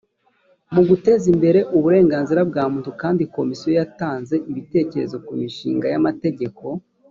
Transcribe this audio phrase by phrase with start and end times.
[0.73, 6.63] mu guteza imbere uburenganzira bwa muntu kandi komisiyo yatanze ibitekerezo ku mishinga y amategeko